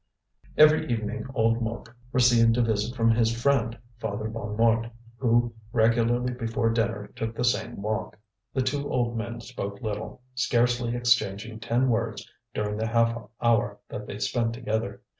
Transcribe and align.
Every 0.57 0.87
evening 0.89 1.27
old 1.35 1.61
Mouque 1.61 1.95
received 2.11 2.57
a 2.57 2.63
visit 2.63 2.95
from 2.95 3.11
his 3.11 3.39
friend, 3.39 3.77
Father 3.99 4.27
Bonnemort, 4.27 4.89
who 5.17 5.53
regularly 5.71 6.33
before 6.33 6.71
dinner 6.71 7.11
took 7.15 7.35
the 7.35 7.43
same 7.43 7.83
walk. 7.83 8.17
The 8.51 8.63
two 8.63 8.91
old 8.91 9.15
men 9.15 9.41
spoke 9.41 9.79
little, 9.79 10.23
scarcely 10.33 10.95
exchanging 10.95 11.59
ten 11.59 11.87
words 11.87 12.27
during 12.51 12.77
the 12.77 12.87
half 12.87 13.15
hour 13.43 13.77
that 13.89 14.07
they 14.07 14.17
spent 14.17 14.55
together. 14.55 15.01